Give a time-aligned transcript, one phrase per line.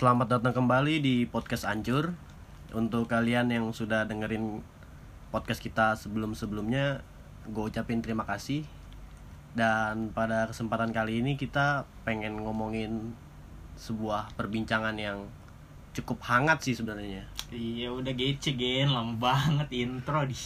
[0.00, 2.16] Selamat datang kembali di podcast Ancur.
[2.72, 4.64] Untuk kalian yang sudah dengerin
[5.28, 7.04] podcast kita sebelum-sebelumnya,
[7.44, 8.64] gue ucapin terima kasih.
[9.52, 13.12] Dan pada kesempatan kali ini kita pengen ngomongin
[13.76, 15.28] sebuah perbincangan yang
[15.92, 17.28] cukup hangat sih sebenarnya.
[17.52, 20.40] Iya udah gece gen lama banget intro di.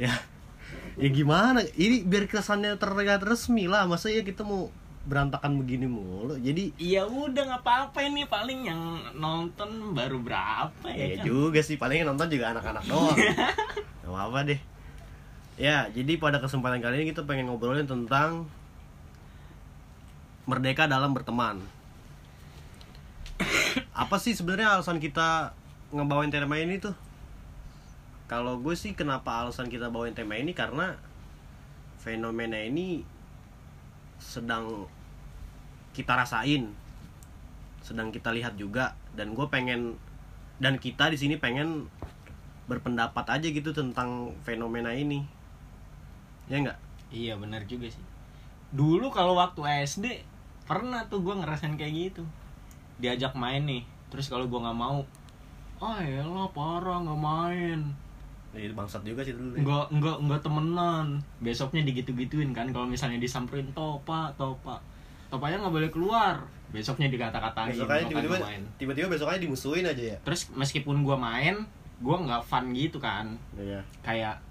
[0.00, 0.16] Ya,
[0.96, 1.60] ya gimana?
[1.60, 3.84] Ini biar kesannya terlihat resmi lah.
[3.84, 4.72] Masa ya kita mau
[5.08, 6.36] berantakan begini mulu.
[6.36, 8.80] Jadi Iya udah nggak apa-apa ini paling yang
[9.16, 11.24] nonton baru berapa Ya ya kan?
[11.24, 13.16] juga sih, paling yang nonton juga anak-anak doang
[14.04, 14.60] Gak apa-apa deh
[15.58, 18.46] Ya, jadi pada kesempatan kali ini kita pengen ngobrolin tentang
[20.44, 21.64] Merdeka dalam berteman
[23.96, 25.56] Apa sih sebenarnya alasan kita
[25.90, 26.92] ngebawain tema ini tuh?
[28.28, 31.00] Kalau gue sih kenapa alasan kita bawain tema ini karena
[31.98, 33.02] Fenomena ini
[34.20, 34.84] sedang
[35.98, 36.70] kita rasain
[37.82, 39.98] sedang kita lihat juga dan gue pengen
[40.62, 41.90] dan kita di sini pengen
[42.70, 45.26] berpendapat aja gitu tentang fenomena ini
[46.46, 48.04] ya enggak Iya benar juga sih.
[48.72, 50.20] Dulu kalau waktu SD
[50.68, 52.24] pernah tuh gue ngerasain kayak gitu.
[53.00, 53.82] Diajak main nih,
[54.12, 55.00] terus kalau gue nggak mau,
[55.80, 57.80] ah elah parah nggak main.
[58.48, 59.60] jadi bangsat juga sih dulu ya.
[59.60, 64.80] nggak nggak nggak temenan besoknya digitu-gituin kan kalau misalnya disamperin topa topa
[65.28, 66.44] topanya nggak boleh keluar.
[66.68, 68.36] Besoknya dikata-katain besok aja kalau tiba-tiba
[68.76, 70.16] tiba-tiba besok aja dimusuhin aja ya?
[70.20, 71.64] Terus meskipun gua main
[72.04, 73.40] gua nggak fun gitu kan.
[73.56, 73.80] Iya.
[74.04, 74.44] Kayak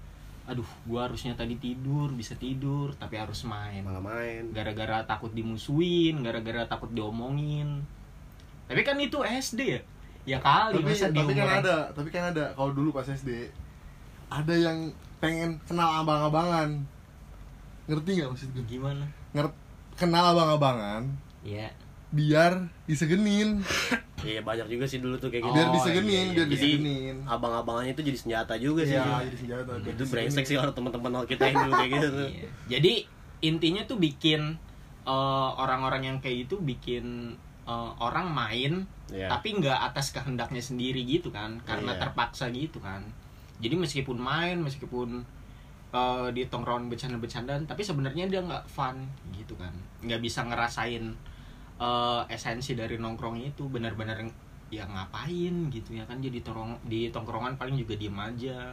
[0.48, 3.86] aduh gua harusnya tadi tidur bisa tidur tapi harus main.
[3.86, 4.50] Malah main.
[4.50, 7.86] Gara-gara takut dimusuhin gara-gara takut diomongin.
[8.66, 9.80] Tapi kan itu SD ya?
[10.28, 13.48] Ya kali tapi masa tapi kan ada tapi kan ada kalau dulu pas SD
[14.28, 14.90] ada yang
[15.22, 16.82] pengen kenal abang-abangan.
[17.86, 19.06] Ngerti nggak maksud gue gimana?
[19.32, 19.67] Ngerti
[19.98, 21.02] kenal abang-abangan
[21.42, 21.68] ya
[22.08, 23.60] biar disegenin
[24.20, 26.34] iya banyak juga sih dulu tuh kayak gitu biar Oh, disegenin iya, iya.
[26.34, 30.72] biar disegenin abang-abangannya itu jadi senjata juga sih iya jadi senjata itu brengsek sih kalau
[30.72, 32.48] teman-teman kita yang dulu kayak gitu tuh Iya.
[32.68, 32.92] Jadi
[33.40, 34.56] intinya tuh bikin
[35.04, 38.72] eh, orang-orang yang kayak itu bikin eh, orang main
[39.08, 39.28] Iya.
[39.28, 42.00] tapi nggak atas kehendaknya sendiri gitu kan karena Iya.
[42.02, 43.00] terpaksa gitu kan.
[43.58, 45.24] Jadi meskipun main meskipun
[45.92, 48.96] eh, di tongkrongan bercanda-bercandaan tapi sebenarnya dia nggak fun
[49.32, 49.72] gitu kan.
[50.04, 51.04] nggak bisa ngerasain
[51.78, 54.20] eh, esensi dari nongkrong itu benar-benar
[54.68, 56.20] ya ngapain gitu ya kan.
[56.20, 58.72] Jadi tongkrong di tongkrongan paling juga diem aja.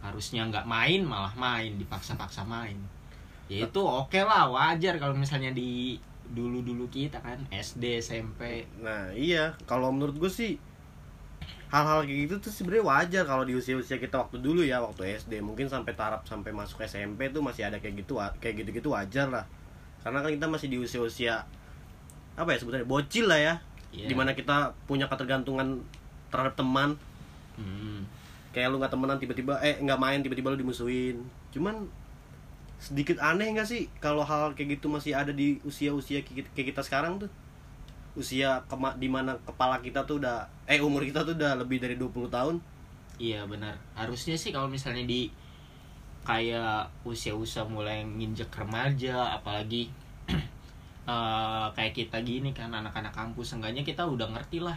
[0.00, 2.76] Harusnya nggak main malah main dipaksa-paksa main.
[3.50, 5.98] Ya itu oke lah wajar kalau misalnya di
[6.30, 10.54] dulu-dulu kita kan SD SMP Nah iya, kalau menurut gue sih
[11.70, 15.38] hal-hal kayak gitu tuh sebenarnya wajar kalau di usia-usia kita waktu dulu ya waktu SD
[15.38, 19.46] mungkin sampai taraf sampai masuk SMP tuh masih ada kayak gitu kayak gitu-gitu wajar lah.
[20.02, 21.46] Karena kan kita masih di usia-usia
[22.34, 23.54] apa ya sebenarnya bocil lah ya.
[23.90, 24.06] Iya.
[24.06, 25.82] di mana kita punya ketergantungan
[26.30, 26.94] terhadap teman.
[27.58, 28.06] Hmm.
[28.50, 31.22] kayak lu nggak temenan tiba-tiba eh nggak main tiba-tiba lu dimusuhin.
[31.54, 31.86] Cuman
[32.82, 37.20] sedikit aneh nggak sih kalau hal kayak gitu masih ada di usia-usia kayak kita sekarang
[37.20, 37.30] tuh
[38.18, 41.94] usia kema di mana kepala kita tuh udah eh umur kita tuh udah lebih dari
[41.94, 42.56] 20 tahun.
[43.20, 43.78] Iya benar.
[43.94, 45.30] Harusnya sih kalau misalnya di
[46.26, 49.88] kayak usia-usia mulai nginjek remaja apalagi
[51.10, 54.76] eh, kayak kita gini kan anak-anak kampus seenggaknya kita udah ngerti lah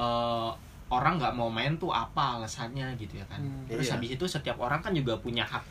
[0.00, 0.50] eh,
[0.88, 3.44] orang nggak mau main tuh apa alasannya gitu ya kan.
[3.44, 4.00] Hmm, terus iya.
[4.00, 5.64] habis itu setiap orang kan juga punya hak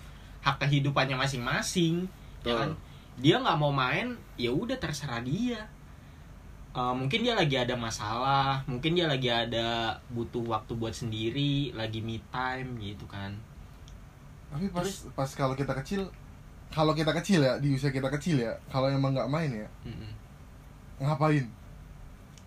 [0.45, 2.05] hak kehidupannya masing-masing
[2.45, 2.71] ya kan.
[3.17, 5.65] Dia nggak mau main ya udah terserah dia
[6.77, 12.05] Eh, mungkin dia lagi ada masalah mungkin dia lagi ada butuh waktu buat sendiri lagi
[12.05, 13.33] me time gitu kan.
[14.53, 14.85] Tapi pas
[15.17, 16.05] pas kalau kita kecil
[16.69, 20.11] kalau kita kecil ya di usia kita kecil ya kalau emang nggak main ya Mm-mm.
[21.01, 21.49] ngapain?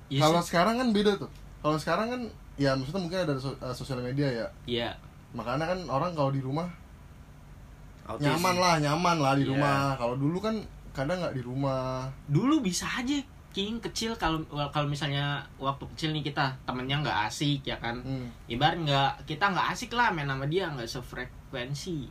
[0.07, 1.31] Iya kalau sekarang kan beda tuh.
[1.59, 2.23] Kalau sekarang kan
[2.55, 4.47] ya maksudnya mungkin ada so- eh, sosial media ya.
[4.63, 4.91] Iya,
[5.35, 6.71] makanya kan orang kalau di rumah
[8.07, 8.31] Autis.
[8.31, 9.51] nyaman lah nyaman lah di Iya.
[9.59, 9.99] rumah.
[9.99, 10.55] Kalau dulu kan
[10.95, 12.07] kadang nggak di rumah.
[12.31, 13.19] Dulu bisa aja
[13.51, 14.39] king kecil kalau
[14.71, 17.99] kalau misalnya waktu kecil nih kita temennya nggak asik ya kan?
[18.01, 18.31] Hmm.
[18.47, 22.07] ibarat nggak kita nggak asik lah main sama dia nggak sefrekuensi.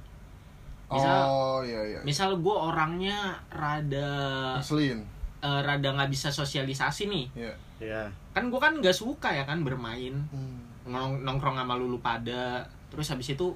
[0.90, 4.10] Misal- oh iya iya misal gue orangnya rada
[4.58, 5.00] ngeselin.
[5.40, 7.26] eh, rada nggak bisa sosialisasi nih.
[7.36, 7.54] Iya.
[7.80, 8.04] ya
[8.34, 10.12] kan gue kan nggak suka ya kan bermain.
[10.30, 10.60] Hmm.
[10.84, 12.66] Nong- nongkrong sama lulu pada.
[12.90, 13.54] Terus habis itu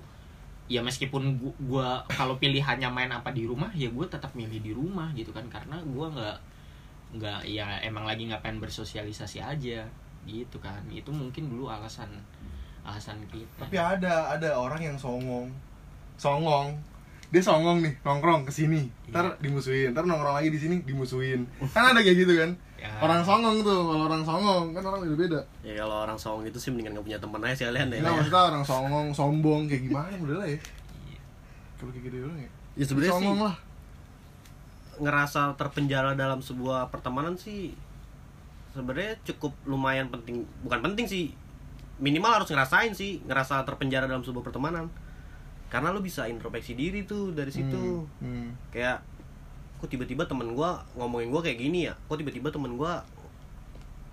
[0.72, 4.72] ya meskipun gua, gua kalau pilihannya main apa di rumah ya gue tetap milih di
[4.72, 5.44] rumah gitu kan.
[5.50, 6.38] Karena gua nggak
[7.14, 9.86] nggak ya emang lagi nggak pengen bersosialisasi aja
[10.26, 10.82] gitu kan.
[10.90, 12.10] Itu mungkin dulu alasan
[12.84, 13.64] alasan kita.
[13.64, 15.54] Tapi ada ada orang yang songong.
[16.18, 16.76] Songong.
[17.34, 18.90] Dia songong nih nongkrong ke sini.
[19.10, 19.94] Ntar dimusuhin.
[19.94, 21.46] Ntar nongkrong lagi di sini dimusuhin.
[21.74, 22.52] Kan ada kayak gitu kan?
[22.84, 22.92] Ya.
[23.00, 26.60] orang songong tuh kalau orang songong kan orang beda beda ya kalau orang songong itu
[26.60, 28.16] sih mendingan gak punya temen aja sekalian deh nah ya.
[28.20, 30.12] maksudnya orang songong sombong kayak gimana?
[30.20, 30.60] Udah lah ya.
[31.08, 31.22] Iya.
[31.80, 32.50] kalau kayak gitu doang ya.
[32.76, 33.56] Ya sebenarnya sih songong lah
[35.02, 37.74] ngerasa terpenjara dalam sebuah pertemanan sih
[38.74, 40.44] sebenarnya cukup lumayan penting.
[40.66, 41.26] Bukan penting sih
[42.02, 44.90] minimal harus ngerasain sih ngerasa terpenjara dalam sebuah pertemanan.
[45.70, 48.06] Karena lu bisa introspeksi diri tuh dari situ.
[48.22, 48.48] Hmm, hmm.
[48.74, 49.02] kayak
[49.82, 51.94] kok tiba-tiba temen gua ngomongin gua kayak gini ya?
[52.10, 53.02] Kok tiba-tiba temen gua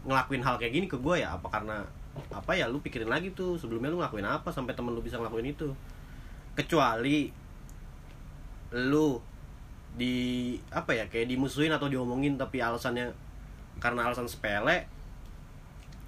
[0.09, 1.37] ngelakuin hal kayak gini ke gua ya?
[1.37, 1.85] Apa karena
[2.33, 2.69] apa ya?
[2.69, 5.73] Lu pikirin lagi tuh sebelumnya lu ngelakuin apa sampai temen lu bisa ngelakuin itu?
[6.57, 7.33] Kecuali
[8.71, 9.30] lu
[9.93, 10.15] di
[10.71, 13.11] apa ya kayak dimusuhin atau diomongin tapi alasannya
[13.77, 14.87] karena alasan sepele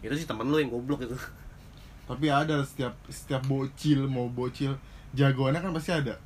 [0.01, 1.15] itu sih temen lu yang goblok itu.
[2.11, 4.75] Tapi ada setiap setiap bocil mau bocil
[5.13, 6.19] jagoannya kan pasti ada.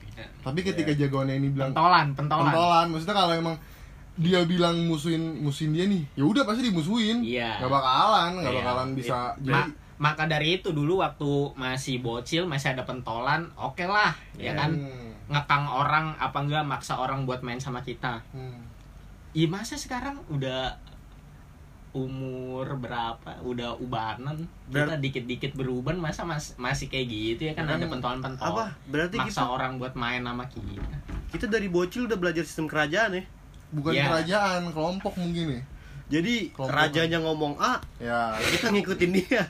[0.00, 0.24] Beda.
[0.42, 2.48] tapi ketika jagoannya ini bilang pentolan pentolan.
[2.48, 3.56] Pentolan maksudnya kalau emang
[4.18, 7.22] dia bilang musuhin musuhin dia nih ya udah pasti dimusuhin.
[7.22, 7.60] Iya.
[7.60, 8.58] nggak bakalan nggak Iya.
[8.58, 9.70] bakalan bisa Ma- jadi.
[9.96, 14.74] maka dari itu dulu waktu masih bocil masih ada pentolan oke lah ya kan?
[14.74, 18.24] Hmm, ngekang orang apa enggak maksa orang buat main sama kita.
[18.32, 18.64] Hmm.
[19.30, 20.72] Iya masa sekarang udah
[21.90, 23.40] umur berapa?
[23.42, 24.36] Udah ubanan.
[24.68, 27.64] Kita Ber- dikit-dikit beruban masa mas masih kayak gitu ya kan?
[27.64, 28.64] Ya kan, ada pentolan-pentolan apa?
[28.86, 30.96] Berarti maksa kita orang buat main sama kita.
[31.28, 33.24] Kita dari bocil udah belajar sistem kerajaan ya?
[33.68, 34.04] Bukan Iya.
[34.06, 35.62] kerajaan kelompok mungkin ya.
[36.08, 36.72] Jadi Kelompok.
[36.72, 38.32] rajanya ngomong A ya.
[38.48, 39.44] kita ngikutin dia.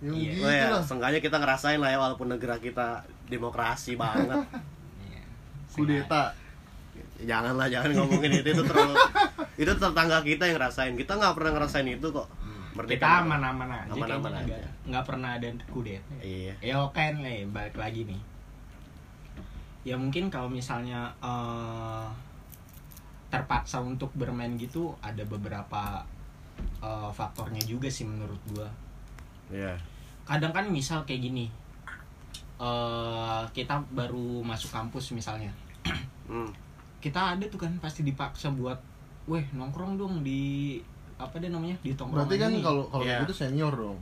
[0.00, 0.32] Ya Iya.
[0.32, 0.80] gitu Oh ya, lah.
[0.80, 4.36] seenggaknya kita ngerasain lah ya walaupun negara kita demokrasi banget.
[5.74, 6.30] Kudeta
[7.18, 8.94] Janganlah, jangan ngomongin itu itu terlalu
[9.62, 10.94] itu tetangga kita yang ngerasain.
[10.94, 12.28] Kita nggak pernah ngerasain itu kok.
[12.74, 12.98] Merdeka.
[12.98, 14.58] kita aman-aman aja Aman-aman aja.
[14.82, 16.58] nggak pernah ada kudeta Iya.
[16.58, 18.18] ya oke nih balik lagi nih
[19.86, 22.06] ya mungkin kalau misalnya eh,
[23.30, 26.02] terpaksa untuk bermain gitu ada beberapa
[26.82, 28.66] eh, faktornya juga sih menurut gua
[29.54, 29.78] Iya.
[30.26, 31.46] kadang kan misal kayak gini
[32.56, 35.54] eh kita baru masuk kampus misalnya
[36.24, 36.48] Hmm.
[36.98, 38.80] kita ada tuh kan pasti dipaksa buat
[39.24, 40.80] weh nongkrong dong di
[41.14, 43.22] apa deh namanya di tongkrongan berarti kan ini." kalau kalau Iya.
[43.22, 43.98] gitu senior dong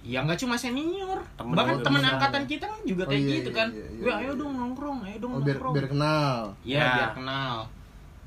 [0.00, 3.50] ya nggak cuma senior Temen bahkan teman angkatan kita kan juga Oh, kayak iya, gitu
[3.52, 4.20] iya, kan iya, iya, weh iya.
[4.24, 6.90] ayo dong nongkrong ayo dong oh, biar nongkrong biar kenal Iya Ya.
[6.96, 7.56] biar kenal.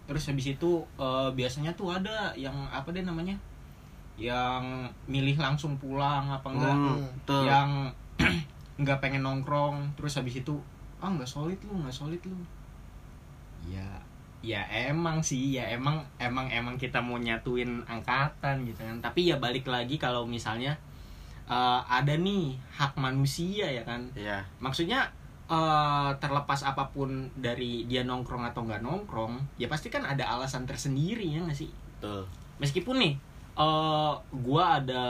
[0.03, 3.39] Terus habis itu eh, biasanya tuh ada yang apa deh namanya?
[4.13, 6.75] Yang milih langsung pulang apa enggak?
[6.75, 7.43] Hmm, betul.
[7.47, 7.69] Yang
[8.83, 9.95] nggak pengen nongkrong.
[9.97, 10.53] Terus habis itu
[10.99, 12.35] ah nggak solid lu, nggak solid lu.
[13.65, 13.87] Ya
[14.43, 19.39] ya emang sih ya emang emang emang kita mau nyatuin angkatan gitu kan tapi ya
[19.39, 20.75] balik lagi kalau misalnya
[21.45, 24.43] eh, ada nih hak manusia ya kan Iya.
[24.59, 25.07] maksudnya
[25.47, 30.67] eh, terlepas apa pun dari dia nongkrong atau nggak nongkrong ya pasti kan ada alasan
[30.67, 31.71] tersendiri ya nggak sih
[32.03, 32.27] Betul.
[32.59, 33.13] meskipun nih
[33.53, 35.03] eh gua ada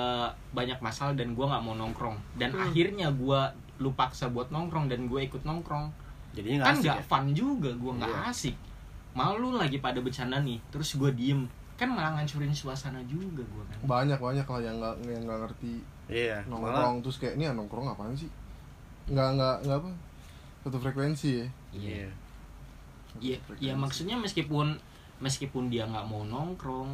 [0.51, 2.69] banyak masalah dan gua nggak mau nongkrong dan Hmm.
[2.69, 3.50] akhirnya gua
[3.81, 5.89] lu paksa buat nongkrong dan gue ikut nongkrong
[6.33, 7.06] Jadinya nggak kan asik nggak ya.
[7.06, 8.21] fun juga gua nggak Iya.
[8.27, 8.56] asik
[9.13, 13.77] malu lagi pada bercanda nih terus gua diem kan malah ngancurin suasana juga gua kan
[13.83, 16.38] banyak banyak lah yang nggak yang nggak ngerti Iya.
[16.44, 18.27] Malah nongkrong terus kayak ini nongkrong apaan sih
[19.05, 19.89] nggak nggak nggak apa
[20.62, 22.08] satu frekuensi ya Iya.
[23.08, 23.63] Satu Iya, frekuensi.
[23.63, 24.67] ya maksudnya meskipun
[25.19, 26.91] meskipun dia nggak mau nongkrong,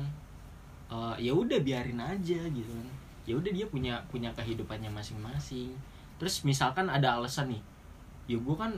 [0.88, 2.88] eh, ya udah biarin aja gitu kan.
[3.24, 5.74] Ya udah dia punya punya kehidupannya masing-masing.
[6.18, 7.62] Terus misalkan ada alasan nih,
[8.28, 8.70] ya gue kan,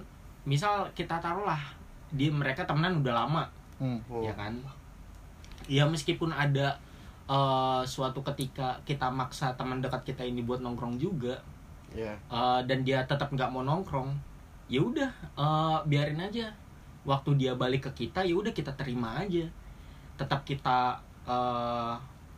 [0.43, 1.60] misal kita taruhlah
[2.10, 3.43] dia mereka temenan udah lama,
[3.77, 3.98] Hmm.
[4.05, 4.21] Oh.
[4.21, 4.53] ya kan.
[5.65, 6.75] Ya meskipun ada
[7.25, 11.39] eh, suatu ketika kita maksa teman dekat kita ini buat nongkrong juga,
[11.91, 12.12] Iya.
[12.27, 14.12] Eh, dan dia tetap nggak mau nongkrong
[14.67, 16.48] ya udah eh, biarin aja
[17.03, 19.43] waktu dia balik ke kita ya udah kita terima aja
[20.15, 20.95] tetap kita
[21.25, 21.93] eh,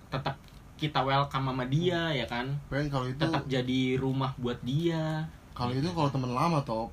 [0.10, 0.34] tetap
[0.74, 5.22] kita welcome sama dia ya kan Pengen kalau itu tetap jadi rumah buat dia
[5.54, 6.90] kalau itu kalau temen lama top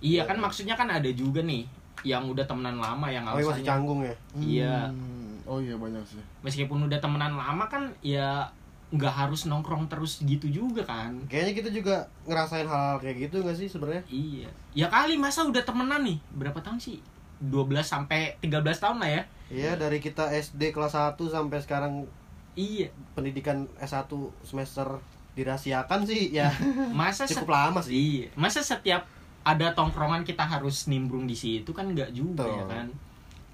[0.00, 1.66] iya kan maksudnya kan ada juga nih
[2.06, 4.14] yang udah temenan lama yang Oh, iya, masih alasannya canggung ya.
[4.38, 4.76] Iya.
[4.88, 5.34] Hmm.
[5.44, 8.46] oh iya banyak sih meskipun udah temenan lama kan ya
[8.88, 13.44] nggak harus nongkrong terus gitu juga kan Kayaknya kita juga ngerasain hal, -hal kayak gitu
[13.44, 14.00] gak sih sebenarnya?
[14.08, 14.48] Iya.
[14.72, 16.16] Ya kali masa udah temenan nih.
[16.32, 16.96] Berapa tahun sih?
[17.38, 19.22] 12 sampai 13 tahun lah ya.
[19.48, 22.08] Iya, dari kita SD kelas 1 sampai sekarang
[22.56, 22.88] Iya.
[23.12, 24.08] pendidikan S1
[24.40, 24.88] semester
[25.36, 26.48] dirahasiakan sih ya
[26.96, 27.92] Masa cukup lama sih.
[27.92, 28.26] Iya.
[28.40, 29.04] Masa setiap
[29.42, 32.58] ada tongkrongan kita harus nimbrung di situ kan enggak juga Betul.
[32.58, 32.88] ya kan.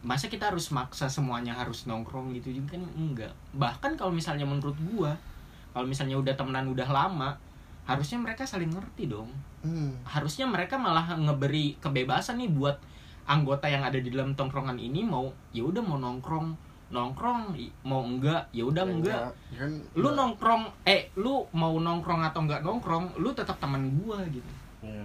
[0.05, 3.33] Masa kita harus maksa semuanya harus nongkrong gitu juga kan enggak.
[3.57, 5.17] Bahkan kalau misalnya menurut gua
[5.73, 7.35] kalau misalnya udah temenan udah lama
[7.85, 9.29] harusnya mereka saling ngerti dong
[9.61, 10.07] hmm.
[10.07, 12.79] harusnya mereka malah ngeberi kebebasan nih buat
[13.27, 16.55] anggota yang ada di dalam tongkrongan ini mau ya udah mau nongkrong
[16.89, 22.23] nongkrong mau enggak ya udah enggak Ya kan lu nggak- nongkrong eh lu mau nongkrong
[22.23, 24.49] atau enggak nongkrong lu tetap teman gua gitu
[24.81, 25.05] Iya.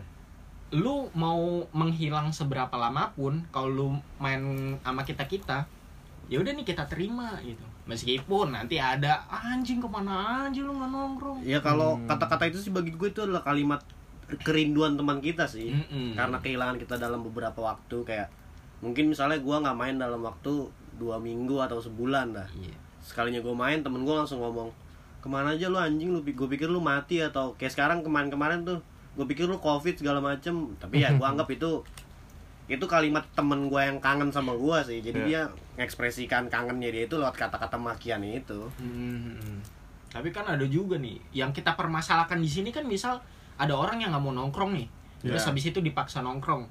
[0.71, 1.39] Lu mau
[1.71, 4.41] menghilang seberapa lama pun kalau lu main
[4.79, 5.65] sama kita kita
[6.25, 10.89] ya udah nih kita terima gitu meskipun nanti ada anjing ke mana aja lu nggak
[10.89, 12.05] nongkrong Ya kalau Hmm.
[12.05, 13.81] kata-kata itu sih bagi gue itu adalah kalimat
[14.37, 15.73] kerinduan teman kita sih.
[15.73, 16.13] Mm-mm.
[16.13, 18.29] Karena kehilangan kita dalam beberapa waktu kayak
[18.77, 22.45] mungkin misalnya gua nggak main dalam waktu dua minggu atau sebulan dah.
[22.53, 24.69] iya Sekalinya gue main temen gue langsung ngomong
[25.17, 28.77] ke mana aja lu anjing lu gue pikir lu mati atau kayak sekarang kemarin-kemarin tuh
[29.13, 31.81] gue pikir lu covid segala macem tapi ya gue anggap itu
[32.69, 35.25] itu kalimat temen gue yang kangen sama gue sih jadi Iya.
[35.25, 35.41] dia
[35.73, 39.61] mengekspresikan kangennya dia itu lewat kata-kata makian itu Hmm.
[40.09, 43.21] Tapi kan ada juga nih yang kita permasalahkan di sini kan misal
[43.55, 44.87] ada orang yang nggak mau nongkrong nih,
[45.21, 45.47] terus Ya.
[45.47, 46.65] habis itu dipaksa nongkrong.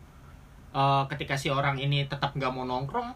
[0.68, 3.14] Eh, ketika si orang ini tetap nggak mau nongkrong,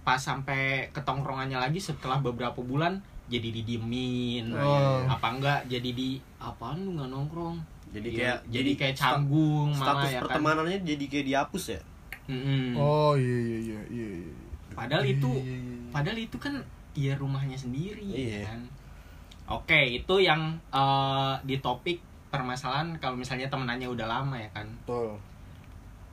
[0.00, 5.02] pas sampai ke tongkrongannya lagi setelah beberapa bulan jadi didiemin, Oh.
[5.04, 7.56] apa enggak jadi di apaan lu nggak nongkrong?
[7.94, 10.22] Jadi Iya, kayak jadi kayak sta- canggung malah status ya kan.
[10.26, 11.80] pertemanannya jadi kayak dihapus ya
[12.24, 12.74] Mm-mm.
[12.74, 14.32] oh iya iya iya iya iya.
[14.74, 15.86] Padahal itu Iya, iya, iya.
[15.88, 16.54] Padahal itu kan
[16.92, 18.42] ya rumahnya sendiri Iya.
[18.44, 18.60] kan.
[19.46, 24.66] Oke, itu yang eh, di topik permasalahan kalau misalnya temenannya udah lama ya kan.
[24.80, 25.14] betul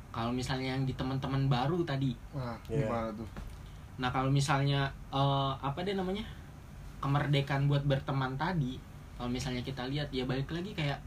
[0.09, 2.11] Kalau misalnya yang di teman-teman baru tadi.
[2.31, 2.83] nah Iya.
[2.83, 3.25] gimana tuh
[3.97, 6.25] Nah, kalau misalnya eh, apa deh namanya?
[6.99, 8.77] kemerdekaan buat berteman tadi.
[9.15, 10.99] Kalau misalnya kita lihat ya balik lagi kayak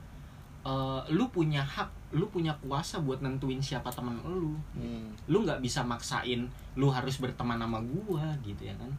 [0.65, 4.57] eh, lu punya hak, lu punya kuasa buat nentuin siapa teman lu.
[4.75, 5.29] hmm.
[5.29, 8.91] Lu nggak bisa maksain lu harus berteman sama gua gitu ya kan.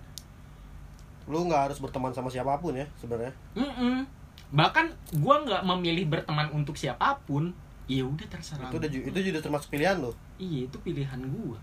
[1.25, 3.33] lu nggak harus berteman sama siapa pun ya sebenarnya
[4.53, 7.49] bahkan gua nggak memilih berteman untuk siapa pun
[7.89, 11.57] ya udah terserah itu udah itu juga termasuk pilihan lo iya itu pilihan gua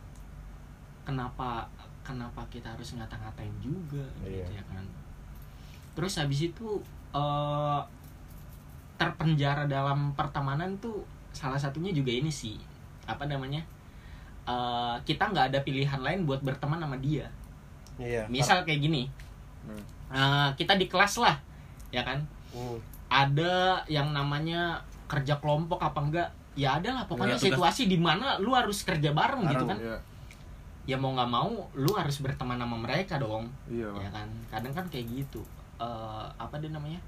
[1.06, 1.70] kenapa
[2.02, 4.42] kenapa kita harus ngata-ngatain juga Iya.
[4.42, 4.84] gitu ya kan
[5.94, 6.82] terus habis itu
[7.14, 7.80] eh
[9.02, 11.02] terpenjara dalam pertemanan tuh
[11.34, 12.54] salah satunya juga ini sih.
[13.10, 13.58] Apa namanya?
[14.46, 17.26] Eh, kita nggak ada pilihan lain buat berteman sama dia.
[17.98, 18.30] Iya.
[18.30, 19.10] Misal kayak gini.
[19.62, 19.82] Hmm.
[20.12, 21.38] eh, kita di kelas lah
[21.94, 22.18] ya kan?
[22.52, 22.76] Hmm.
[23.12, 26.28] ada yang namanya kerja kelompok apa enggak?
[26.56, 29.76] Ya ada lah pokoknya Ya, situasi di mana lu harus kerja bareng, gitu kan?
[29.76, 29.96] Iya,
[30.84, 34.28] ya mau nggak mau lu harus berteman sama mereka dong iya ya kan?
[34.48, 35.40] Kadang kan kayak gitu.
[35.80, 37.00] Eh, apa dia namanya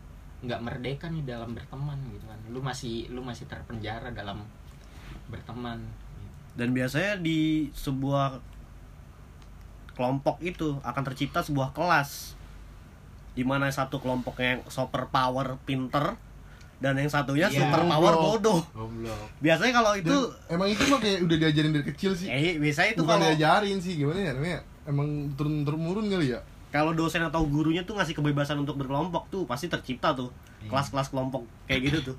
[0.45, 2.39] nggak merdeka nih dalam berteman gitu kan.
[2.49, 4.45] Lu masih lu masih terpenjara dalam
[5.27, 5.81] berteman.
[6.55, 8.39] Dan biasanya di sebuah
[9.95, 12.35] kelompok itu akan tercipta sebuah kelas
[13.35, 16.15] di mana satu kelompoknya yang super power pinter
[16.79, 17.67] dan yang satunya Iya.
[17.67, 18.31] super power Goblok.
[18.39, 18.61] bodoh.
[18.71, 19.27] Goblok.
[19.41, 22.27] Biasanya kalau itu Dan emang itu mah kayak udah diajarin dari kecil sih.
[22.27, 24.61] Eh biasanya itu bukan kalau diajarin sih gimana ya namanya?
[24.85, 26.41] Emang turun turun kali ya
[26.75, 30.35] kalau dosen atau gurunya tuh ngasih kebebasan untuk berkelompok tuh pasti tercipta tuh.
[30.59, 30.75] Iya.
[30.75, 32.17] kelas-kelas kelompok kayak gitu tuh.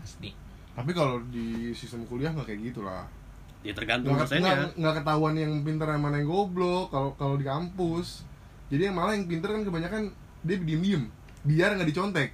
[0.00, 0.32] Pasti.
[0.72, 3.04] Tapi kalau di sistem kuliah nggak kayak gitu lah.
[3.60, 4.72] Ya tergantung nggak dosennya.
[4.72, 8.24] nggak- ketahuan yang pinter yang mana yang goblok kalau kalau di kampus.
[8.72, 10.02] Jadi yang malah yang pinter kan kebanyakan
[10.40, 11.04] dia diem diem
[11.44, 12.30] biar nggak dicontek.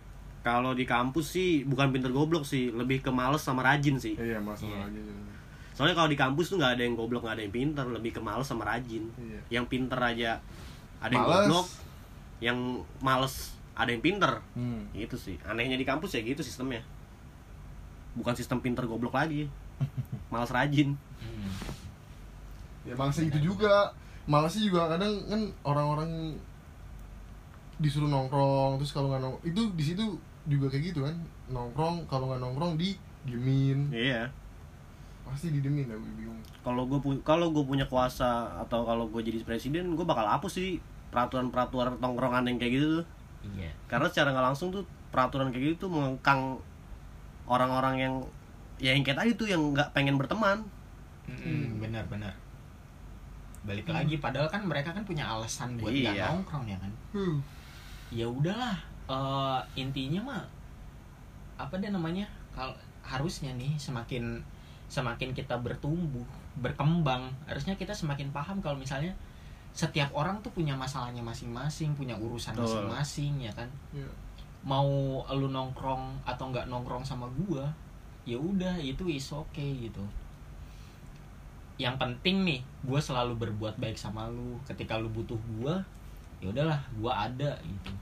[0.46, 4.14] Kalau di kampus sih bukan pinter goblok sih lebih ke males sama rajin sih.
[4.14, 5.02] Iya masalah Iya.
[5.02, 5.26] aja
[5.74, 8.18] soalnya kalau di kampus tuh nggak ada yang goblok nggak ada yang pinter lebih ke
[8.18, 9.08] males sama rajin.
[9.14, 9.40] Iya.
[9.58, 10.42] Yang pinter aja
[10.98, 11.46] ada yang Males.
[11.46, 11.68] goblok
[12.38, 12.58] yang
[13.02, 13.34] males
[13.78, 14.42] ada yang pinter.
[14.58, 14.90] Hmm.
[14.90, 15.38] itu sih.
[15.46, 16.82] Anehnya di kampus ya gitu sistemnya.
[18.18, 19.46] Bukan sistem pinter goblok lagi.
[20.32, 20.98] Males rajin.
[21.22, 21.50] Hmm.
[22.86, 23.94] ya malasnya itu juga.
[24.26, 24.90] Malasnya juga.
[24.90, 26.34] Kadang kan orang-orang
[27.78, 30.04] disuruh nongkrong terus kalau nggak nongkrong itu di situ
[30.50, 31.14] juga kayak gitu kan.
[31.54, 33.94] Nongkrong kalau nggak nongkrong di diemin.
[33.94, 34.30] Iya
[35.28, 36.40] pasti didiemin aku bingung.
[36.60, 40.70] Kalau gue kalau gue punya kuasa atau kalau gue jadi presiden gue bakal hapus sih
[41.08, 43.06] peraturan-peraturan tongkrongan yang kayak gitu tuh.
[43.54, 43.70] Iya.
[43.86, 46.58] Karena secara nggak langsung tuh peraturan kayak gitu tuh mengekang
[47.44, 48.14] orang-orang yang
[48.76, 50.60] ya yang kayak tadi tuh yang nggak pengen berteman.
[51.28, 52.32] Mm-mm, benar-benar
[53.58, 56.24] balik lagi padahal kan mereka kan punya alasan buat nggak Iya.
[56.32, 56.92] nongkrong ya kan?
[57.12, 57.36] Hmm.
[58.08, 60.42] ya udahlah eh, intinya mah
[61.60, 62.24] apa deh namanya
[62.56, 62.72] kalau
[63.04, 64.40] harusnya nih semakin
[64.88, 66.24] semakin kita bertumbuh
[66.58, 69.12] berkembang harusnya kita semakin paham kalau misalnya
[69.76, 73.68] setiap orang tuh punya masalahnya masing-masing punya urusan masing-masing ya kan?
[73.94, 74.08] Iya.
[74.66, 77.70] mau lu nongkrong atau nggak nongkrong sama gua
[78.26, 80.02] ya udah itu is okay gitu.
[81.78, 84.58] Yang penting nih gua selalu berbuat baik sama lu.
[84.66, 85.78] Ketika lu butuh gua
[86.42, 87.92] ya udahlah gua ada gitu.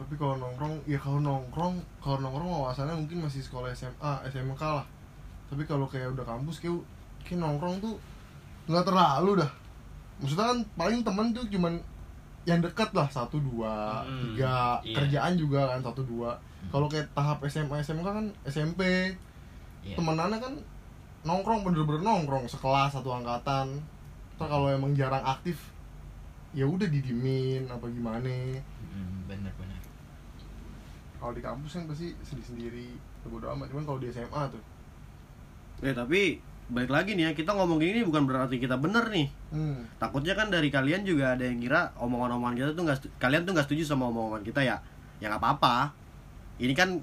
[0.00, 4.86] Tapi kalau nongkrong ya kalau nongkrong kalau nongkrong wawasannya mungkin masih sekolah SMA SMK lah
[5.46, 6.78] tapi kalau kayak udah kampus kayak
[7.20, 7.94] kayak nongkrong tuh
[8.66, 9.50] nggak terlalu dah.
[10.16, 11.78] Maksudnya kan paling temen tuh cuman
[12.42, 14.78] yang dekat lah satu dua Hmm, tiga.
[14.80, 14.94] iya.
[14.94, 16.34] kerjaan juga kan satu dua.
[16.66, 19.14] Kalau kayak tahap SMA SMK kan SMP
[19.82, 19.94] Iya.
[19.94, 20.54] temenannya kan
[21.22, 23.78] nongkrong bener-bener nongkrong sekelas satu angkatan.
[24.34, 25.58] Ntar kalau emang jarang aktif
[26.52, 29.76] ya udah didimin apa gimana Mm, bener-bener
[31.16, 32.88] kalau di kampus kan pasti sedih sendiri.
[33.24, 34.62] Bodo amat cuman kalau di SMA tuh
[35.84, 39.28] Eh tapi balik lagi nih ya kita ngomong gini bukan berarti kita bener nih.
[39.54, 40.02] hmm.
[40.02, 43.66] Takutnya kan dari kalian juga ada yang kira omongan-omongan kita tuh nggak kalian tuh nggak
[43.70, 44.76] setuju sama omongan kita ya.
[45.22, 45.94] Ya nggak apa-apa.
[46.58, 46.98] Ini kan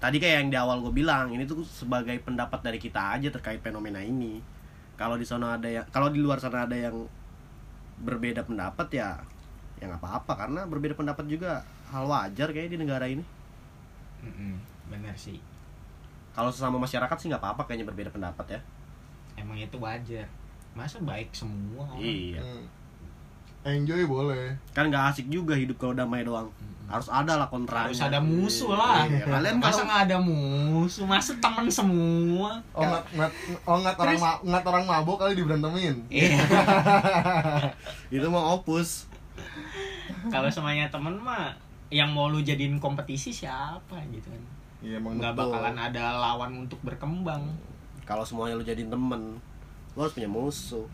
[0.00, 3.60] tadi kayak yang di awal gue bilang ini tuh sebagai pendapat dari kita aja terkait
[3.60, 4.40] fenomena ini.
[4.96, 7.04] Kalau di sana ada yang kalau di luar sana ada yang
[8.02, 9.20] berbeda pendapat ya
[9.82, 13.24] ya nggak apa-apa karena berbeda pendapat juga hal wajar kayak di negara ini.
[14.22, 14.54] Mm-mm,
[14.86, 15.42] bener sih
[16.32, 18.60] Kalau sesama masyarakat sih nggak apa-apa kayaknya berbeda pendapat ya.
[19.34, 20.28] emang itu wajar
[20.72, 22.00] masa baik semua orang?
[22.00, 22.40] Iya.
[22.40, 22.64] Hmm.
[23.62, 26.90] enjoy boleh kan nggak asik juga hidup kalau damai doang Mm-mm.
[26.90, 31.06] harus ada lah kontranya harus ada musuh lah Iya, kalian masa kalau nggak ada musuh
[31.06, 35.94] masa teman semua oh ngat ngat oh ngat orang ma ngat orang mabok kali diberantemin
[36.10, 36.42] Iya.
[38.18, 39.06] itu mau opus
[40.26, 41.54] kalau semuanya temen mah
[41.88, 44.42] yang mau lu jadiin kompetisi siapa gitu kan
[44.82, 45.50] iya emang nggak betul.
[45.50, 47.42] bakalan ada lawan untuk berkembang
[48.02, 49.38] kalau semuanya lu jadiin temen
[49.92, 50.86] lu harus punya musuh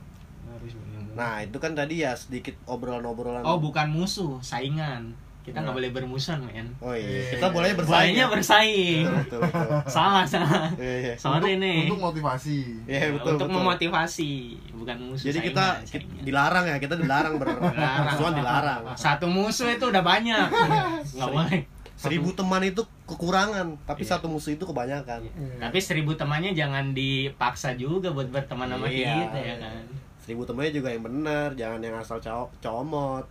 [0.47, 1.15] harus punya musuh.
[1.15, 5.81] nah itu kan tadi ya sedikit obrolan-obrolan oh bukan musuh saingan kita nggak Nah.
[5.81, 7.31] boleh bermusuhan men oh iya Iya.
[7.33, 8.29] kita boleh bersaing Bolehnya ya?
[8.29, 9.81] bersaing betul betul, betul.
[9.97, 11.15] salah salah Iya, iya.
[11.17, 13.57] sorry untuk, nih untuk motivasi Iya, betul untuk betul.
[13.57, 14.31] memotivasi
[14.77, 15.89] bukan musuh jadi saingan, kita, saingan.
[16.05, 20.47] kita dilarang ya kita dilarang bermusuhan dilarang satu musuh itu udah banyak
[21.17, 21.61] nggak boleh
[21.97, 24.11] seribu teman itu kekurangan tapi Iya.
[24.15, 25.59] satu musuh itu kebanyakan Iya.
[25.59, 29.27] tapi seribu temannya jangan dipaksa juga buat berteman sama Iya.
[29.27, 29.83] kita ya kan
[30.21, 33.25] seribu temannya juga yang benar jangan yang asal co- comot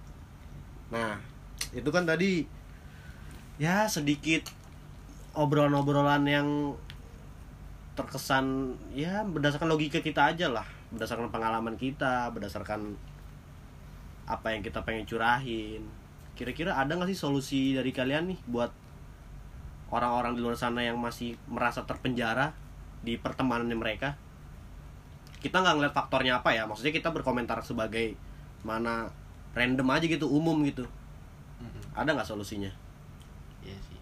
[0.89, 1.21] nah
[1.71, 2.49] itu kan tadi
[3.57, 4.49] ya sedikit
[5.31, 6.47] obrolan-obrolan yang
[7.93, 8.45] terkesan
[8.91, 12.93] ya berdasarkan logika kita aja lah berdasarkan pengalaman kita berdasarkan
[14.25, 15.81] apa yang kita pengen curahin
[16.33, 18.69] kira-kira ada nggak sih solusi dari kalian nih buat
[19.89, 22.51] orang-orang di luar sana yang masih merasa terpenjara
[23.05, 24.19] di pertemanannya mereka
[25.37, 26.65] kita nggak ngeliat faktornya apa ya.
[26.65, 28.17] Maksudnya kita berkomentar sebagai
[28.65, 29.07] mana
[29.53, 30.85] random aja gitu umum gitu.
[31.93, 32.69] Ada nggak solusinya?
[33.61, 33.99] Iya sih.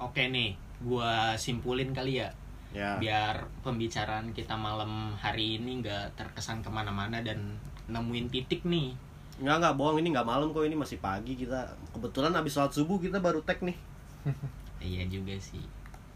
[0.00, 2.28] Oke nih, gua simpulin kali ya,
[2.72, 2.96] ya.
[3.00, 7.56] Biar pembicaraan kita malam hari ini nggak terkesan ke mana-mana dan
[7.88, 8.92] nemuin titik nih.
[9.38, 10.02] nggak nggak bohong.
[10.02, 11.72] Ini nggak malam kok ini masih pagi kita.
[11.94, 13.76] Kebetulan habis sholat subuh kita baru tag nih
[14.78, 15.62] Iya juga sih.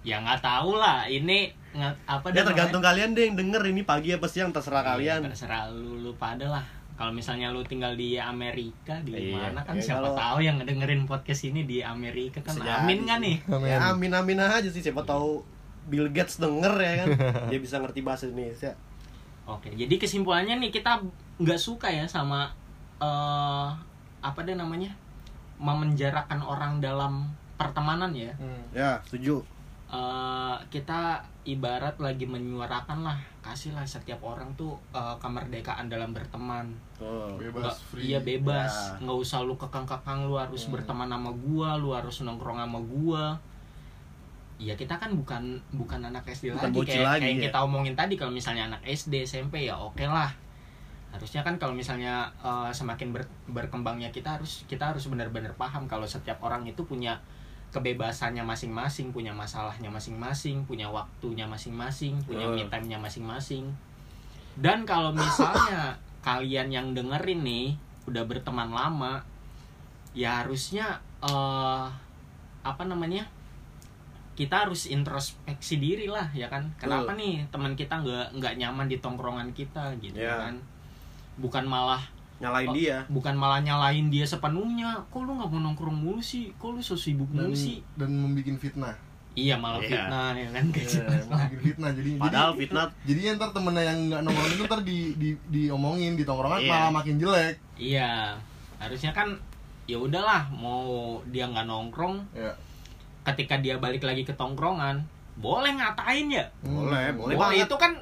[0.02, 2.46] Ya nggak tahu lah, ini nggak apa ya namanya?
[2.48, 6.12] tergantung kalian deh yang denger ini pagi apa siang terserah Iya, kalian terserah lu, lu
[6.14, 6.64] pada lah.
[6.92, 10.58] Kalau misalnya lu tinggal di Amerika di Iya, mana kan ya siapa kalau- tahu yang
[10.58, 13.36] ngedengerin podcast ini di Amerika kan Bisa amin kan nih.
[13.48, 13.68] Amin.
[13.68, 15.42] ya amin amin aja sih siapa tahu
[15.84, 17.06] Bill Gates denger ya kan
[17.50, 18.74] dia bisa ngerti bahasa Indonesia
[19.42, 21.02] Oke, jadi kesimpulannya nih kita
[21.36, 22.54] nggak suka ya sama
[22.98, 23.68] eh
[24.20, 24.94] apa deh namanya
[25.56, 28.32] memenjarakan orang dalam pertemanan ya.
[28.34, 28.62] Hmm.
[28.72, 29.42] ya setuju
[29.88, 36.72] Eh kita ibarat lagi menyuarakan lah kasihlah setiap orang tuh eh, kemerdekaan dalam berteman.
[36.96, 37.36] Tuh.
[37.36, 39.04] bebas Nggak- free Iya bebas, Ya.
[39.04, 40.72] nggak usah lu kekang-kekang lu harus Hmm.
[40.72, 43.36] berteman sama gua, lu harus nongkrong sama gua.
[44.56, 47.44] Iya kita kan bukan bukan anak SD Bukan lagi kayak, lagi, kayak yang ya.
[47.44, 50.32] kita omongin tadi kalau misalnya anak SD SMP ya oke lah.
[51.10, 56.06] Harusnya kan kalau misalnya eh, semakin ber- berkembangnya kita harus kita harus benar-benar paham kalau
[56.06, 57.20] setiap orang itu punya
[57.72, 62.56] kebebasannya masing-masing, punya masalahnya masing-masing, punya waktunya masing-masing, punya Betul.
[62.60, 63.64] me time-nya masing-masing.
[64.60, 67.66] Dan kalau misalnya kalian yang dengerin nih
[68.04, 69.24] udah berteman lama,
[70.12, 71.84] ya harusnya eh
[72.62, 73.24] apa namanya?
[74.32, 76.68] Kita harus introspeksi diri lah ya kan.
[76.76, 80.48] Kenapa nih teman kita nggak nggak nyaman di tongkrongan kita gitu Ya.
[80.48, 80.60] kan?
[81.40, 82.04] Bukan malah
[82.42, 84.98] nyalain Oh, dia bukan malah nyalain dia sepenuhnya.
[85.08, 86.50] Kok lu nggak mau nongkrong mulu sih?
[86.54, 87.78] Kok lu so sibuk dan mulu sih?
[87.94, 88.94] dan membuat fitnah
[89.32, 89.88] Iya malah Iya.
[89.88, 91.24] fitnah ya kan kayak Iya, gitu.
[91.24, 94.98] membuat fitnah jadi padahal jadi, fitnah jadi ntar temennya yang nggak nongkrong itu ntar di,
[95.16, 96.68] di diomongin di tongkrongan Iya.
[96.68, 98.36] malah makin jelek Iya,
[98.76, 99.32] harusnya kan
[99.82, 100.84] ya udahlah mau
[101.26, 102.52] dia nggak nongkrong, ya
[103.22, 104.98] ketika dia balik lagi ke tongkrongan,
[105.34, 106.46] boleh ngatain ya.
[106.60, 107.16] boleh Hmm.
[107.16, 107.92] boleh Wah banget itu kan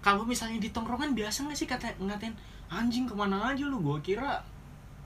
[0.00, 2.32] kalau misalnya di tongkrongan biasa nggak sih kata ngatain
[2.68, 3.78] anjing ke mana aja lu?
[3.78, 4.42] Gue kira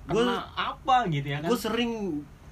[0.05, 1.49] Gua- kena apa gitu ya kan?
[1.49, 1.93] gue sering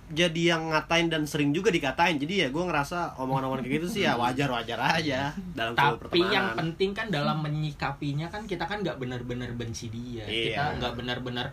[0.08, 4.02] jadi yang ngatain dan sering juga dikatain jadi ya gue ngerasa omongan-omongan kayak gitu sih
[4.02, 9.52] ya wajar-wajar aja dalam tapi yang penting kan dalam menyikapinya kan kita kan nggak benar-benar
[9.52, 10.44] benci dia Iya.
[10.48, 11.46] kita nggak benar-benar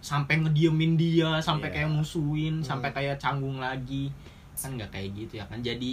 [0.00, 1.74] sampai ngediemin dia sampai Iya.
[1.76, 2.66] kayak musuhin Hmm.
[2.66, 4.10] sampai kayak canggung lagi
[4.52, 5.92] kan nggak kayak gitu ya kan jadi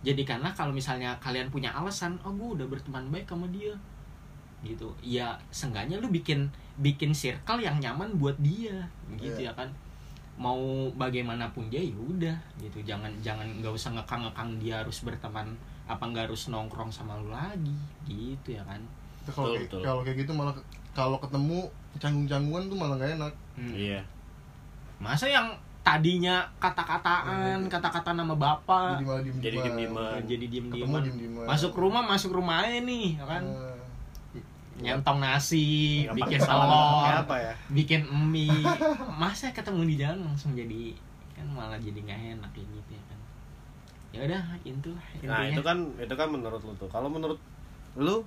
[0.00, 3.78] jadi karena kalau misalnya kalian punya alasan oh gue udah berteman baik sama dia
[4.60, 4.90] gitu.
[5.00, 9.50] Ya seenggaknya lu bikin bikin circle yang nyaman buat dia gitu Iya.
[9.50, 9.68] ya kan.
[10.36, 12.78] Mau bagaimanapun dia ya udah gitu.
[12.82, 17.28] Jangan jangan nggak usah ngekang ngekang dia harus berteman apa nggak harus nongkrong sama lu
[17.28, 17.74] lagi
[18.06, 18.78] gitu ya kan.
[19.26, 20.54] Kalau kayak, kalau kayak gitu malah
[20.92, 21.66] kalau ketemu
[21.96, 23.32] canggung-canggungan tuh malah nggak enak.
[23.54, 23.74] Hmm.
[23.74, 24.00] iya.
[24.98, 27.70] Masa yang tadinya kata-kataan Iya.
[27.70, 30.20] kata-kata nama bapak jadi malah diem Jadi diem-dieman.
[30.28, 30.66] jadi diem
[31.48, 33.42] masuk rumah masuk rumah aja nih ya kan.
[33.42, 33.72] Iya.
[34.78, 35.66] Nyentong nasi
[36.06, 37.54] Nggak bikin telur pakai apa ya?
[37.74, 38.62] bikin mie.
[39.22, 40.94] Masa ketemu di jalan langsung jadi
[41.34, 43.18] kan malah jadi nggak enak kayak gitu ya kan.
[44.14, 44.90] Ya udah itu
[45.26, 45.50] nah intinya.
[45.50, 46.88] itu kan itu kan menurut lu tuh.
[46.88, 47.38] Kalau menurut
[47.98, 48.22] lu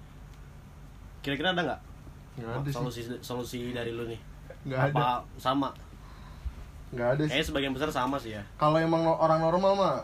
[1.24, 1.82] kira-kira ada nggak?
[2.44, 2.74] Ada sih.
[2.76, 4.20] Solusi solusi dari lu nih?
[4.68, 4.92] Nggak ada.
[4.92, 5.08] apa
[5.40, 5.70] sama?
[6.92, 7.32] Nggak ada sih.
[7.32, 8.44] kayaknya sebagian besar sama sih ya.
[8.60, 9.96] Kalau emang orang normal mah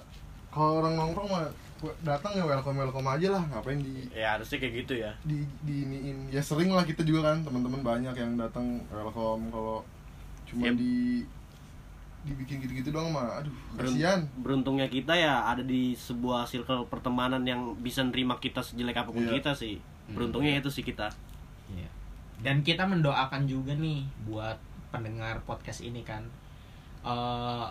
[0.47, 1.45] kalau orang nongkrong mah
[1.99, 5.83] datang ya welcome welcome aja lah ngapain di ya harusnya kayak gitu ya di di
[5.83, 9.85] iniin ya sering lah kita juga kan teman-teman banyak yang datang welcome kalau
[10.43, 10.75] cuma Yep.
[10.75, 10.95] di
[12.23, 17.71] dibikin gitu-gitu doang mah aduh kasihan beruntungnya kita ya ada di sebuah circle pertemanan yang
[17.77, 19.37] bisa nerima kita sejelek apa pun Iya.
[19.37, 20.15] kita sih Hmm.
[20.15, 21.07] beruntungnya itu sih kita
[21.67, 21.87] Iya.
[22.37, 24.55] Dan kita mendoakan juga nih buat
[24.87, 26.23] pendengar podcast ini kan
[27.01, 27.65] eh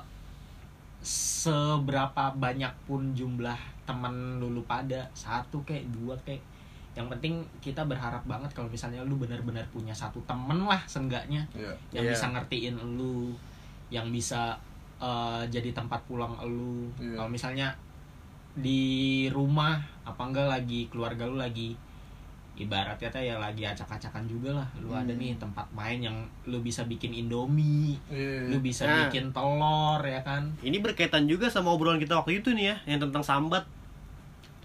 [1.00, 6.42] seberapa banyak pun jumlah teman lulu pada satu kayak dua kayak
[6.96, 11.68] yang penting kita berharap banget kalau misalnya lu benar-benar punya satu temen lah seenggaknya ya
[11.92, 12.12] yang Iya.
[12.16, 13.36] bisa ngertiin lu
[13.92, 14.56] yang bisa
[14.96, 17.20] eh, jadi tempat pulang lu Iya.
[17.20, 17.68] kalau misalnya
[18.56, 21.76] di rumah apa enggak lagi keluarga lu lagi
[22.56, 25.20] ibaratnya teh ya lagi acak-acakan juga lah lu ada Hmm.
[25.20, 28.48] nih tempat main yang lu bisa bikin indomie Iya.
[28.48, 29.06] lu bisa Nah.
[29.06, 32.98] bikin telur ya kan ini berkaitan juga sama obrolan kita waktu itu nih ya yang
[32.98, 33.64] tentang sambat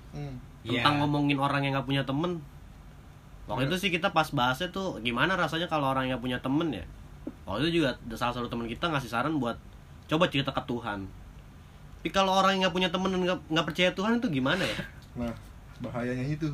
[0.10, 0.40] Hmm.
[0.64, 1.00] tentang Ya.
[1.00, 2.40] ngomongin orang yang nggak punya temen
[3.46, 3.70] waktu Iya.
[3.70, 6.86] itu sih kita pas bahasnya tuh gimana rasanya kalau orang yang nggak punya temen ya
[7.44, 9.60] waktu itu juga ada salah satu teman kita ngasih saran buat
[10.08, 11.04] coba cerita ke Tuhan
[12.00, 14.78] tapi kalau orang yang nggak punya temen dan nggak percaya Tuhan itu gimana ya
[15.20, 15.34] nah
[15.82, 16.48] bahayanya itu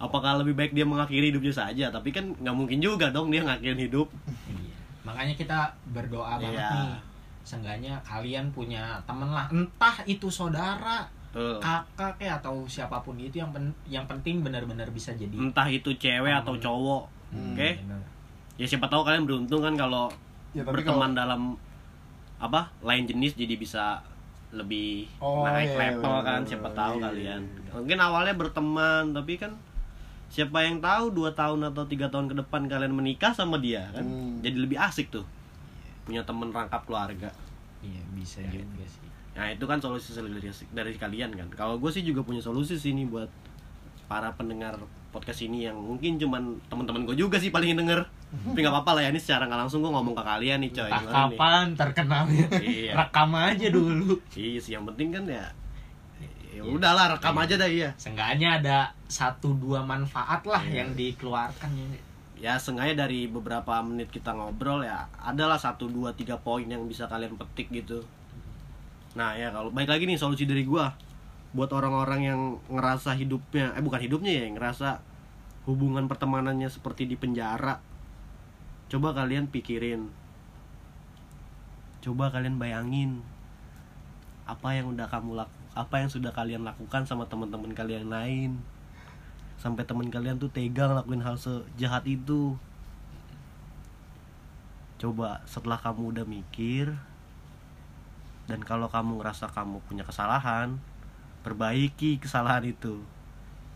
[0.00, 3.76] apakah lebih baik dia mengakhiri hidupnya saja tapi kan nggak mungkin juga dong dia ngakhirin
[3.78, 4.08] hidup
[4.48, 4.74] Iya.
[5.02, 6.72] makanya kita berdoa banget Iya.
[6.72, 6.92] nih
[7.42, 11.56] seenggaknya kalian punya temen lah entah itu saudara Tuh.
[11.58, 15.92] kakak kayak atau siapa pun itu yang pen- yang penting benar-benar bisa jadi entah itu
[15.94, 16.64] cewek atau Temen.
[16.64, 18.02] cowok Hmm, oke benar.
[18.56, 20.10] ya siapa tahu kalian beruntung kan kalau
[20.50, 21.54] ya berteman dalam
[22.36, 24.02] apa lain jenis jadi bisa
[24.50, 27.70] lebih Oh, naik iya, level iya, kan iya, siapa iya, tahu iya, kalian iya.
[27.72, 29.52] mungkin awalnya berteman tapi kan
[30.30, 34.02] siapa yang tahu dua tahun atau tiga tahun ke depan kalian menikah sama dia kan?
[34.02, 34.38] Hmm.
[34.38, 35.26] jadi lebih asik tuh.
[36.02, 37.34] Punya temen rangkap keluarga.
[37.80, 38.50] Iya bisa Ya.
[38.56, 39.02] juga sih.
[39.30, 40.30] Nah itu kan solusi dari
[40.70, 41.48] dari kalian kan?
[41.50, 43.30] Kalau gue sih juga punya solusi sih nih buat
[44.06, 44.74] para pendengar
[45.10, 48.06] podcast ini yang mungkin cuman teman-teman gue juga sih paling denger.
[48.30, 50.86] Tapi nggak apa-apa lah ya ini secara nggak langsung gue ngomong ke kalian nih coy.
[50.86, 52.46] Entah kapan terkenalnya.
[52.58, 52.92] Iya.
[52.96, 54.14] rekam aja dulu.
[54.34, 55.46] Iya sih yang penting kan ya
[56.50, 57.42] ya udahlah rekam Iya.
[57.46, 57.88] aja dah iya.
[57.94, 60.82] Seenggaknya ada satu dua manfaat lah Iya.
[60.84, 61.86] yang dikeluarkan ya.
[62.40, 67.04] Ya sengaja dari beberapa menit kita ngobrol ya adalah satu dua tiga poin yang bisa
[67.04, 68.00] kalian petik gitu.
[69.12, 70.90] Nah ya kalau baik lagi nih solusi dari gua
[71.50, 75.02] buat orang-orang yang ngerasa hidupnya eh bukan hidupnya ya yang ngerasa
[75.68, 77.76] hubungan pertemanannya seperti di penjara.
[78.88, 80.08] Coba kalian pikirin.
[82.00, 83.20] Coba kalian bayangin
[84.48, 88.58] apa yang udah kamu laku apa yang sudah kalian lakukan sama teman-teman kalian lain.
[89.60, 92.56] Sampai teman kalian tuh tega ngelakuin hal sejahat itu.
[95.00, 96.92] Coba setelah kamu udah mikir
[98.50, 100.76] dan kalau kamu ngerasa kamu punya kesalahan
[101.40, 103.00] perbaiki kesalahan itu.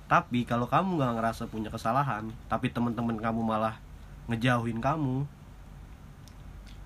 [0.05, 3.81] Tapi kalau kamu nggak ngerasa punya kesalahan tapi teman-teman kamu malah
[4.29, 5.25] ngejauhin kamu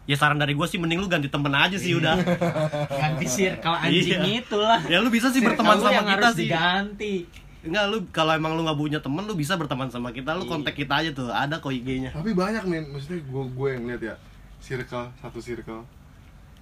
[0.08, 2.16] ya saran dari gue sih mending lu ganti temen aja sih udah
[3.00, 4.40] Ganti circle anjing Iya.
[4.40, 4.80] itulah.
[4.82, 7.14] ya lu bisa sih Circle berteman sama yang kita harus sih diganti.
[7.60, 10.50] Enggak lu kalau emang lu nggak punya temen lu bisa berteman sama kita lu Iya.
[10.50, 14.02] kontak kita aja tuh ada kok IG-nya tapi banyak men maksudnya gue gue yang lihat
[14.02, 14.14] ya
[14.58, 15.84] circle satu circle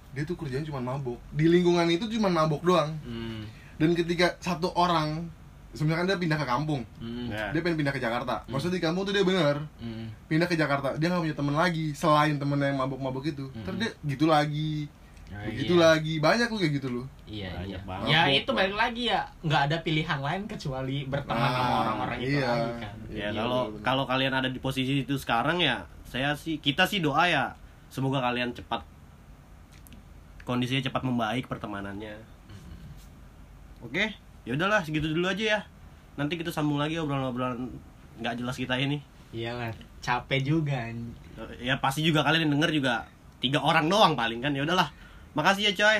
[0.09, 3.47] dia tuh kerjanya cuma mabok di lingkungan itu cuma mabok doang Hmm.
[3.77, 5.29] dan ketika satu orang
[5.77, 7.29] sebenarnya kan dia pindah ke kampung Hmm.
[7.29, 7.53] Ya.
[7.53, 10.09] dia pengen pindah ke Jakarta maksudnya di kampung tuh dia bener Hmm.
[10.25, 13.63] pindah ke Jakarta dia nggak punya temen lagi selain temen yang mabok-mabok itu Hmm.
[13.63, 14.89] terus dia gitu lagi
[15.27, 15.83] Oh, begitu iya.
[15.85, 17.79] lagi banyak lu kayak gitu lu Iya, Banyak iya.
[17.83, 18.07] banget.
[18.07, 22.31] Ya itu balik lagi ya, nggak ada pilihan lain kecuali berteman sama Ah, orang-orang itu
[22.33, 22.47] iya.
[22.47, 22.95] lagi kan.
[23.03, 23.83] ya Iya, kalau bener-bener.
[23.83, 27.59] kalau kalian ada di posisi itu sekarang ya saya sih kita sih doa ya
[27.89, 28.87] semoga kalian cepat
[30.41, 32.15] kondisinya cepat membaik pertemanannya
[33.81, 34.05] oke
[34.47, 35.59] ya udahlah segitu dulu aja ya.
[36.15, 37.67] Nanti kita sambung lagi obrolan-obrolan
[38.23, 39.03] nggak jelas kita ini.
[39.35, 40.87] Iya kan, capek juga.
[41.59, 43.03] ya pasti juga kalian yang denger juga
[43.43, 44.55] tiga orang doang paling kan.
[44.55, 44.87] Ya udahlah.
[45.35, 45.97] Makasih ya coy